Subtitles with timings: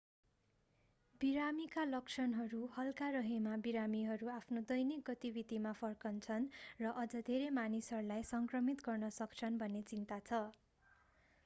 [1.21, 6.49] बिरामीका लक्षणहरू हल्का रहेमा बिरामीहरू आफ्नो दैनिक गतिविधिमा फर्कन्छन्
[6.81, 10.43] र अझ धेरै मानिसहरूलाई सङ्क्रमित गर्न सक्छन्‌ भन्ने चिन्ता छ।